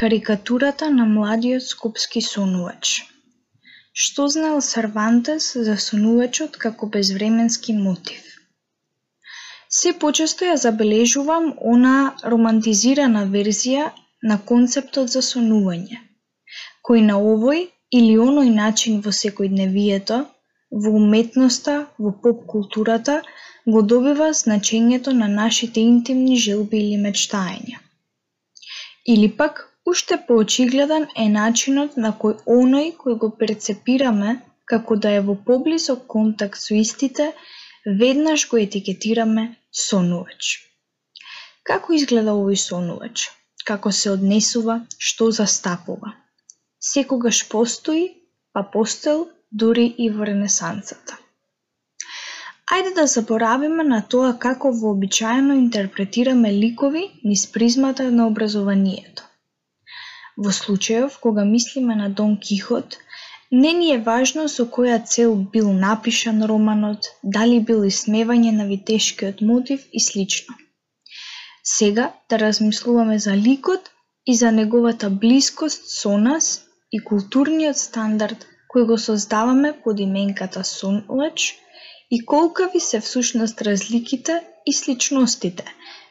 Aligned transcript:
Карикатурата 0.00 0.90
на 0.90 1.04
младиот 1.04 1.62
скопски 1.62 2.20
сонувач 2.24 2.90
Што 4.02 4.28
знаел 4.34 4.62
Сервантес 4.68 5.48
за 5.66 5.74
сонувачот 5.86 6.56
како 6.62 6.86
безвременски 6.94 7.74
мотив? 7.80 8.22
Се 9.78 9.92
почесто 10.04 10.48
ја 10.48 10.54
забележувам 10.62 11.50
она 11.74 11.92
романтизирана 12.34 13.26
верзија 13.36 13.90
на 14.32 14.40
концептот 14.52 15.12
за 15.16 15.22
сонување, 15.28 16.00
кој 16.88 17.04
на 17.12 17.20
овој 17.34 17.64
или 18.00 18.16
оној 18.28 18.56
начин 18.56 19.00
во 19.06 19.12
секојдневието, 19.22 20.22
во 20.86 20.94
уметноста, 21.04 21.74
во 21.98 22.14
поп 22.24 22.46
културата, 22.54 23.22
го 23.66 23.84
добива 23.94 24.32
значењето 24.44 25.12
на 25.24 25.28
нашите 25.40 25.84
интимни 25.94 26.40
желби 26.46 26.86
или 26.86 27.02
мечтаења. 27.08 27.84
Или 29.06 29.28
пак 29.42 29.66
Уште 29.90 30.16
поочигледен 30.26 31.06
е 31.22 31.26
начинот 31.34 31.96
на 32.02 32.10
кој 32.22 32.34
оној 32.56 32.88
кој 33.02 33.14
го 33.22 33.28
перцепираме 33.38 34.32
како 34.72 34.96
да 35.04 35.10
е 35.18 35.22
во 35.28 35.34
поблисок 35.46 36.02
контакт 36.14 36.60
со 36.64 36.74
истите, 36.78 37.24
веднаш 38.02 38.44
го 38.50 38.60
етикетираме 38.64 39.44
сонувач. 39.84 40.50
Како 41.70 41.96
изгледа 41.96 42.34
овој 42.38 42.58
сонувач? 42.64 43.24
Како 43.70 43.92
се 44.00 44.12
однесува? 44.12 44.76
Што 45.08 45.30
застапува? 45.38 46.12
Секогаш 46.90 47.40
постои, 47.54 48.04
па 48.52 48.62
постоел 48.76 49.24
дури 49.50 49.86
и 50.04 50.06
во 50.18 50.28
Ренесансата. 50.28 51.18
Ајде 52.76 52.94
да 53.00 53.08
заборавиме 53.14 53.88
на 53.90 53.98
тоа 54.14 54.30
како 54.46 54.70
вообичаено 54.84 55.58
интерпретираме 55.64 56.54
ликови 56.60 57.04
низ 57.24 57.44
призмата 57.56 58.10
на 58.20 58.28
образованието. 58.30 59.29
Во 60.44 60.52
случајов 60.56 61.18
кога 61.24 61.44
мислиме 61.44 61.94
на 61.96 62.08
Дон 62.18 62.36
Кихот, 62.44 62.96
не 63.62 63.72
ни 63.78 63.88
е 63.94 63.98
важно 64.04 64.46
со 64.48 64.64
која 64.76 64.98
цел 65.12 65.34
бил 65.54 65.72
напишан 65.84 66.42
романот, 66.50 67.08
дали 67.36 67.58
бил 67.70 67.82
исмевање 67.88 68.52
на 68.58 68.66
витешкиот 68.68 69.42
мотив 69.48 69.86
и 69.92 70.00
слично. 70.00 70.54
Сега 71.72 72.12
да 72.30 72.38
размислуваме 72.38 73.18
за 73.18 73.34
ликот 73.36 73.90
и 74.26 74.36
за 74.36 74.52
неговата 74.52 75.10
блискост 75.10 75.90
со 75.96 76.16
нас 76.28 76.48
и 76.92 77.02
културниот 77.10 77.76
стандард 77.76 78.46
кој 78.72 78.86
го 78.92 78.98
создаваме 78.98 79.74
под 79.84 80.00
именката 80.06 80.64
сонлач 80.64 81.50
и 82.10 82.24
колкави 82.32 82.80
се 82.80 83.00
всушност 83.00 83.62
разликите 83.62 84.40
и 84.66 84.72
сличностите 84.72 85.64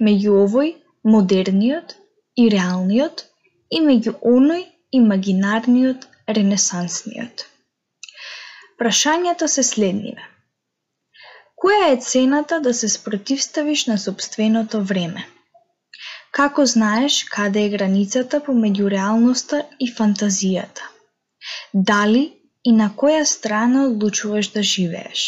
меѓу 0.00 0.36
овој 0.42 0.74
модерниот 1.14 1.96
и 2.36 2.50
реалниот 2.50 3.24
и 3.70 3.80
меѓу 3.88 4.14
оној 4.36 4.64
имагинарниот 5.00 6.06
ренесансниот. 6.38 7.44
Прашањата 8.78 9.48
се 9.48 9.62
следниве. 9.62 10.24
Која 11.62 11.92
е 11.92 12.00
цената 12.08 12.60
да 12.60 12.74
се 12.74 12.88
спротивставиш 12.88 13.86
на 13.86 13.96
собственото 13.98 14.82
време? 14.90 15.24
Како 16.30 16.66
знаеш 16.66 17.22
каде 17.32 17.62
е 17.64 17.72
границата 17.74 18.40
помеѓу 18.48 18.90
реалноста 18.92 19.62
и 19.80 19.88
фантазијата? 20.00 20.84
Дали 21.90 22.22
и 22.64 22.72
на 22.72 22.90
која 23.02 23.24
страна 23.24 23.86
одлучуваш 23.86 24.52
да 24.58 24.62
живееш? 24.62 25.24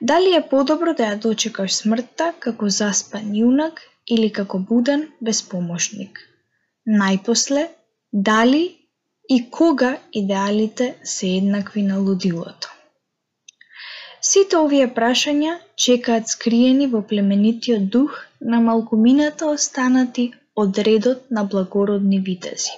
Дали 0.00 0.34
е 0.38 0.48
подобро 0.48 0.94
да 0.94 1.10
ја 1.10 1.20
дочекаш 1.26 1.76
смртта 1.82 2.32
како 2.46 2.68
заспан 2.80 3.32
јунак 3.42 3.84
или 4.06 4.32
како 4.32 4.58
буден 4.58 5.08
безпомошник? 5.20 6.20
Најпосле, 6.88 7.68
дали 8.12 8.62
и 9.28 9.50
кога 9.50 9.98
идеалите 10.12 10.94
се 11.04 11.26
еднакви 11.26 11.82
на 11.82 11.98
лудилото? 11.98 12.70
Сите 14.28 14.56
овие 14.56 14.86
прашања 14.98 15.58
чекаат 15.84 16.32
скриени 16.32 16.86
во 16.94 17.02
племенитиот 17.10 17.84
дух 17.96 18.16
на 18.40 18.60
малкумината 18.70 19.50
останати 19.58 20.24
од 20.64 20.80
редот 20.88 21.30
на 21.30 21.44
благородни 21.44 22.24
витези. 22.30 22.72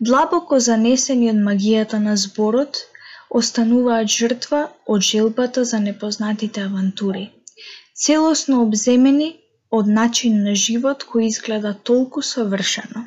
Длабоко 0.00 0.58
занесени 0.66 1.30
од 1.30 1.38
магијата 1.46 2.02
на 2.02 2.16
зборот, 2.24 2.82
остануваат 3.30 4.10
жртва 4.18 4.68
од 4.86 5.06
желбата 5.12 5.64
за 5.64 5.80
непознатите 5.86 6.66
авантури, 6.66 7.28
целосно 7.94 8.62
обземени 8.62 9.36
од 9.76 9.88
начин 9.98 10.42
на 10.44 10.54
живот 10.64 11.04
кој 11.10 11.26
изгледа 11.28 11.72
толку 11.90 12.22
совршено. 12.28 13.04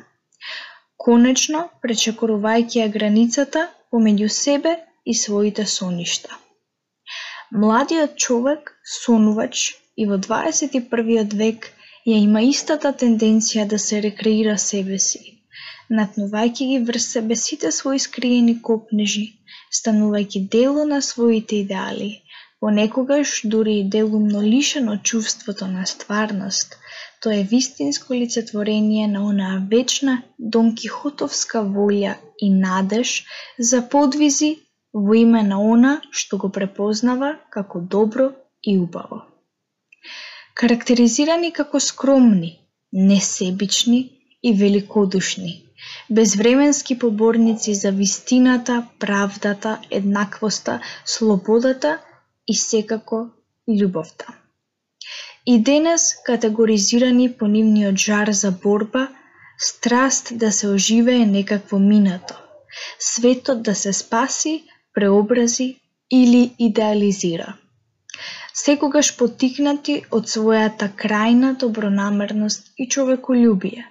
Конечно, 1.04 1.62
пречекорувајќи 1.82 2.80
ја 2.80 2.88
границата 2.96 3.62
помеѓу 3.90 4.28
себе 4.36 4.74
и 5.04 5.14
своите 5.24 5.66
соништа. 5.66 6.38
Младиот 7.62 8.16
човек, 8.24 8.70
сонувач 8.98 9.64
и 9.96 10.06
во 10.10 10.18
21. 10.26 11.34
век 11.42 11.66
ја 12.10 12.20
има 12.26 12.42
истата 12.52 12.92
тенденција 13.02 13.66
да 13.72 13.78
се 13.78 14.00
рекреира 14.06 14.54
себе 14.58 14.98
си, 15.08 15.20
натнувајќи 15.98 16.68
ги 16.70 16.78
врз 16.86 17.08
себе 17.16 17.36
сите 17.42 17.74
своји 17.78 18.00
скриени 18.06 18.54
копнежи, 18.68 19.26
станувајќи 19.80 20.48
дело 20.54 20.86
на 20.94 21.02
своите 21.10 21.60
идеали, 21.64 22.10
понекогаш 22.62 23.40
дури 23.44 23.72
и 23.78 23.88
делумно 23.88 24.42
лишено 24.42 24.96
чувството 24.96 25.66
на 25.66 25.86
стварност, 25.86 26.76
тоа 27.20 27.34
е 27.34 27.42
вистинско 27.42 28.14
лицетворение 28.14 29.08
на 29.08 29.26
онаа 29.26 29.62
вечна 29.70 30.22
донкихотовска 30.38 31.58
волја 31.58 32.12
и 32.38 32.50
надеж 32.54 33.24
за 33.58 33.80
подвизи 33.94 34.50
во 34.94 35.16
име 35.22 35.42
на 35.48 35.58
она 35.72 35.94
што 36.20 36.38
го 36.44 36.52
препознава 36.58 37.32
како 37.50 37.82
добро 37.96 38.28
и 38.62 38.76
убаво. 38.78 39.18
Карактеризирани 40.54 41.50
како 41.58 41.80
скромни, 41.80 42.52
несебични 42.92 44.00
и 44.42 44.54
великодушни, 44.62 45.52
безвременски 46.10 46.98
поборници 46.98 47.74
за 47.74 47.90
вистината, 47.90 48.86
правдата, 48.98 49.80
еднаквоста, 49.90 50.80
слободата– 51.04 51.98
и 52.48 52.54
секако 52.54 53.30
љубовта. 53.68 54.34
И 55.46 55.58
денес 55.58 56.14
категоризирани 56.26 57.32
по 57.32 57.46
нивниот 57.46 57.96
жар 57.96 58.30
за 58.30 58.50
борба, 58.50 59.08
страст 59.58 60.32
да 60.38 60.52
се 60.52 60.68
оживее 60.68 61.26
некакво 61.26 61.78
минато, 61.78 62.34
светот 62.98 63.62
да 63.62 63.74
се 63.74 63.92
спаси, 63.92 64.64
преобрази 64.94 65.80
или 66.10 66.54
идеализира. 66.58 67.56
Секогаш 68.54 69.16
потикнати 69.16 69.94
од 70.10 70.28
својата 70.28 70.88
крајна 71.02 71.56
добронамерност 71.56 72.72
и 72.76 72.88
човеколюбие, 72.88 73.86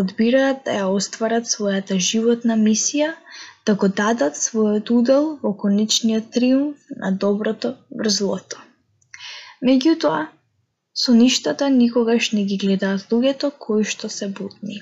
одбираат 0.00 0.64
да 0.66 0.78
ја 0.78 0.88
остварат 0.94 1.50
својата 1.52 1.98
животна 2.10 2.56
мисија 2.64 3.12
да 3.68 3.74
го 3.82 3.88
дадат 4.00 4.38
својот 4.40 4.90
удел 4.98 5.26
во 5.42 5.52
конечниот 5.62 6.30
триумф 6.36 6.98
на 7.02 7.10
доброто 7.24 7.72
врз 8.00 8.18
злото. 8.20 8.60
Меѓутоа, 9.68 10.20
со 11.02 11.14
ништата 11.20 11.70
никогаш 11.74 12.30
не 12.36 12.44
ги 12.50 12.56
гледаат 12.62 13.10
луѓето 13.12 13.50
кои 13.64 13.84
што 13.92 14.08
се 14.18 14.28
будни. 14.40 14.78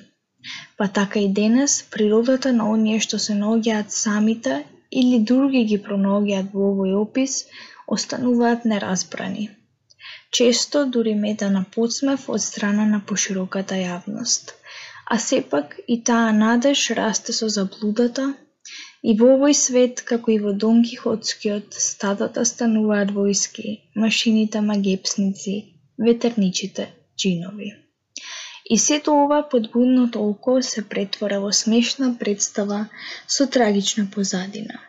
Па 0.79 0.89
така 0.99 1.21
и 1.21 1.29
денес, 1.39 1.77
природата 1.95 2.53
на 2.59 2.69
оние 2.75 3.01
што 3.07 3.19
се 3.27 3.35
наоѓаат 3.41 3.95
самите 3.95 4.59
или 5.03 5.19
други 5.31 5.65
ги 5.71 5.79
пронаоѓаат 5.87 6.53
во 6.53 6.69
овој 6.73 6.95
опис, 7.01 7.39
остануваат 7.97 8.69
неразбрани. 8.73 9.49
Често 10.31 10.85
дури 10.87 11.15
мета 11.25 11.51
на 11.57 11.65
подсмев 11.75 12.29
од 12.37 12.43
страна 12.45 12.87
на 12.93 13.01
пошироката 13.11 13.81
јавност. 13.81 14.55
А 15.15 15.19
сепак 15.19 15.77
и 15.95 15.97
таа 16.07 16.33
надеж 16.33 16.91
расте 17.01 17.33
со 17.33 17.49
заблудата, 17.49 18.35
И 19.09 19.13
во 19.19 19.27
овој 19.37 19.55
свет, 19.55 20.01
како 20.11 20.33
и 20.35 20.37
во 20.45 20.53
Дон 20.63 20.79
Кихотскиот, 20.87 21.77
стадата 21.89 22.43
стануваат 22.51 23.13
војски, 23.19 23.75
машините 24.05 24.63
магепсници, 24.69 25.55
ветерничите 26.07 26.87
джинови. 27.19 27.69
И 28.75 28.79
сето 28.85 29.15
ова 29.25 29.39
подбудно 29.53 30.09
толку 30.17 30.57
око 30.57 30.63
се 30.71 30.83
претвора 30.95 31.39
во 31.45 31.53
смешна 31.53 32.09
представа 32.23 32.81
со 33.37 33.47
трагична 33.47 34.09
позадина. 34.17 34.81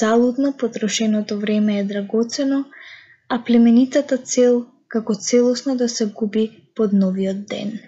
Залудно 0.00 0.56
потрошеното 0.56 1.38
време 1.38 1.78
е 1.80 1.84
драгоцено, 1.84 2.64
а 3.28 3.42
племенитата 3.44 4.16
цел 4.16 4.64
како 4.88 5.14
целосно 5.14 5.76
да 5.76 5.88
се 5.88 6.06
губи 6.06 6.46
под 6.74 6.92
новиот 6.92 7.46
ден. 7.52 7.79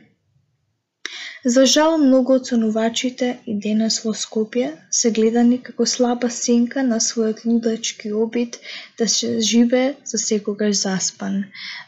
За 1.45 1.63
жал 1.67 1.97
многу 1.99 2.35
од 2.39 2.49
сонувачите 2.49 3.29
и 3.51 3.55
денес 3.63 3.97
во 4.05 4.13
Скопје 4.19 4.67
се 4.99 5.11
гледани 5.15 5.57
како 5.69 5.87
слаба 5.93 6.29
сенка 6.35 6.85
на 6.91 6.99
својот 7.07 7.43
лудачки 7.49 8.13
обид 8.25 8.59
да 8.99 9.09
се 9.15 9.31
живе 9.49 9.83
за 10.11 10.21
секогаш 10.25 10.77
заспан, 10.83 11.41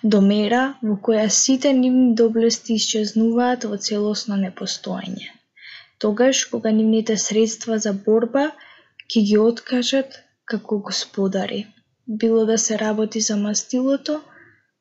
до 0.03 0.21
мера 0.21 0.65
во 0.83 0.97
која 1.09 1.29
сите 1.39 1.73
нивни 1.85 2.17
доблести 2.23 2.81
исчезнуваат 2.81 3.69
во 3.71 3.79
целосно 3.89 4.41
непостоење. 4.43 5.31
тогаш 5.99 6.45
кога 6.45 6.71
нивните 6.71 7.17
средства 7.17 7.79
за 7.79 7.93
борба 7.93 8.45
ќе 9.09 9.21
ги 9.29 9.39
откажат 9.39 10.21
како 10.45 10.79
господари, 10.79 11.65
било 12.07 12.45
да 12.45 12.59
се 12.59 12.79
работи 12.79 13.21
за 13.21 13.37
мастилото, 13.37 14.21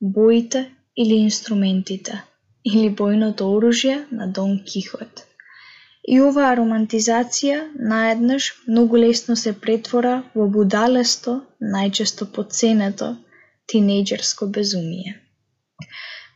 боите 0.01 0.65
или 0.97 1.21
инструментите, 1.29 2.23
или 2.69 2.89
бојното 2.99 3.45
оружје 3.55 3.95
на 4.17 4.27
Дон 4.35 4.51
Кихот. 4.71 5.23
И 6.13 6.19
оваа 6.27 6.51
романтизација 6.59 7.57
наеднаш 7.91 8.47
многу 8.67 8.99
лесно 9.03 9.35
се 9.41 9.53
претвора 9.65 10.13
во 10.35 10.47
будалесто, 10.55 11.35
најчесто 11.75 12.27
подценето, 12.37 13.09
тинејџерско 13.71 14.47
безумие. 14.57 15.13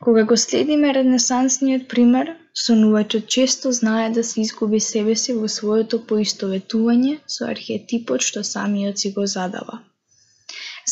Кога 0.04 0.24
го 0.30 0.38
следиме 0.38 0.94
ренесансниот 0.98 1.88
пример, 1.94 2.36
сонувачот 2.66 3.28
често 3.36 3.72
знае 3.72 4.10
да 4.18 4.24
се 4.24 4.42
изгуби 4.42 4.80
себе 4.80 5.16
си 5.24 5.34
во 5.40 5.50
своето 5.56 6.00
поистоветување 6.12 7.18
со 7.38 7.50
архетипот 7.56 8.28
што 8.30 8.44
самиот 8.52 9.04
си 9.04 9.12
го 9.18 9.26
задава. 9.38 9.82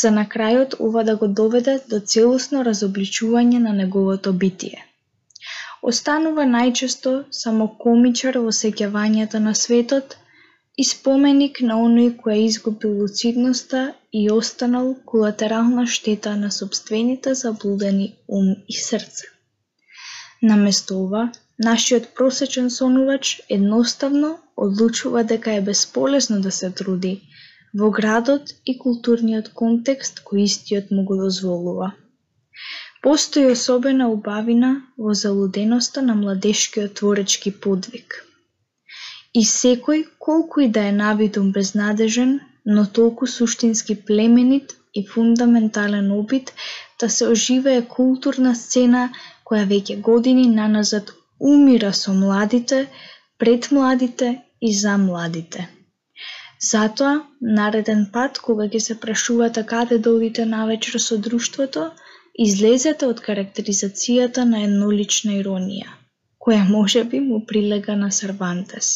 За 0.01 0.11
на 0.17 0.25
крајот 0.35 0.75
ова 0.79 1.03
да 1.03 1.15
го 1.15 1.27
доведе 1.27 1.79
до 1.93 1.99
целосно 2.15 2.65
разобличување 2.71 3.63
на 3.69 3.73
неговото 3.83 4.33
битие– 4.33 4.83
Останува 5.89 6.43
најчесто 6.51 7.11
само 7.39 7.65
комичар 7.81 8.37
во 8.43 8.51
сеќавањата 8.59 9.41
на 9.47 9.51
светот 9.59 10.15
и 10.83 10.85
споменик 10.91 11.59
на 11.69 11.75
оној 11.87 12.07
кој 12.21 12.35
е 12.35 12.45
изгубил 12.45 12.95
луцидноста 13.01 13.81
и 14.19 14.23
останал 14.35 14.87
колатерална 15.11 15.85
штета 15.95 16.33
на 16.43 16.49
собствените 16.55 17.33
заблудени 17.41 18.07
ум 18.39 18.47
и 18.75 18.77
срце. 18.85 19.29
Наместо 20.51 20.97
ова, 21.03 21.23
нашиот 21.67 22.07
просечен 22.15 22.71
сонувач 22.77 23.35
едноставно 23.59 24.31
одлучува 24.67 25.23
дека 25.23 25.53
е 25.53 25.61
бесполезно 25.69 26.41
да 26.47 26.51
се 26.51 26.71
труди 26.81 27.13
во 27.79 27.91
градот 27.99 28.55
и 28.65 28.77
културниот 28.79 29.53
контекст 29.61 30.25
кој 30.31 30.47
истиот 30.49 30.91
му 30.91 31.05
го 31.11 31.21
дозволува. 31.21 31.93
Постои 33.05 33.51
особена 33.53 34.05
убавина 34.09 34.69
во 34.97 35.11
залуденоста 35.13 36.01
на 36.01 36.13
младешкиот 36.21 36.93
творечки 36.99 37.51
подвиг. 37.65 38.15
И 39.39 39.43
секој, 39.49 39.99
колку 40.25 40.63
и 40.65 40.67
да 40.77 40.85
е 40.89 40.93
навидум 41.01 41.51
безнадежен, 41.57 42.31
но 42.65 42.85
толку 42.97 43.27
суштински 43.27 43.95
племенит 44.07 44.73
и 44.99 45.03
фундаментален 45.11 46.07
обид 46.11 46.53
да 46.99 47.09
се 47.09 47.27
оживее 47.33 47.83
културна 47.95 48.55
сцена 48.61 49.03
која 49.51 49.67
веќе 49.73 49.99
години 50.09 50.47
наназад 50.59 51.11
умира 51.39 51.93
со 51.93 52.15
младите, 52.23 52.79
пред 53.37 53.69
младите 53.71 54.31
и 54.61 54.73
за 54.73 54.97
младите. 54.97 55.67
Затоа, 56.71 57.13
нареден 57.59 58.07
пат, 58.13 58.41
кога 58.49 58.65
ќе 58.65 58.81
се 58.87 58.99
прашувате 59.05 59.65
каде 59.75 59.99
да 59.99 60.15
одите 60.17 60.49
навечер 60.55 60.99
со 61.07 61.21
друштвото, 61.29 61.91
Излезете 62.43 63.07
од 63.07 63.19
карактеризацијата 63.25 64.43
на 64.47 64.61
еднолична 64.65 65.37
иронија, 65.41 65.93
која 66.45 66.65
може 66.71 67.03
би 67.13 67.21
му 67.27 67.37
прилега 67.51 67.95
на 67.95 68.09
Сервантес, 68.17 68.89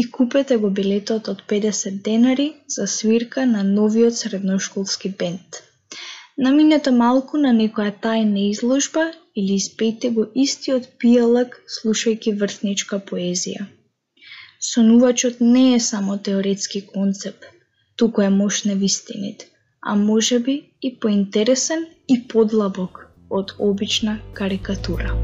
и 0.00 0.04
купете 0.14 0.56
го 0.62 0.70
билетот 0.78 1.28
од 1.32 1.42
50 1.50 2.00
денари 2.08 2.48
за 2.76 2.86
свирка 2.94 3.44
на 3.52 3.66
новиот 3.68 4.16
средношколски 4.22 5.12
бенд. 5.18 5.60
Наминете 6.48 6.96
малку 7.02 7.44
на 7.44 7.52
некоја 7.60 7.92
тајна 8.08 8.48
изложба 8.48 9.06
или 9.36 9.60
испејте 9.60 10.14
го 10.18 10.28
истиот 10.48 10.90
пијалак 11.04 11.60
слушајќи 11.78 12.38
вртничка 12.40 13.02
поезија. 13.12 13.68
Сонувачот 14.72 15.44
не 15.54 15.74
е 15.74 15.80
само 15.92 16.16
теоретски 16.16 16.86
концепт, 16.86 17.44
туку 17.96 18.22
е 18.22 18.36
мош 18.42 18.64
на 18.64 18.84
вистините 18.86 19.53
а 19.84 19.94
може 19.94 20.38
би 20.38 20.62
и 20.82 20.96
поинтересен 21.00 21.86
и 22.08 22.28
подлабок 22.28 23.06
од 23.30 23.54
обична 23.58 24.18
карикатура. 24.32 25.14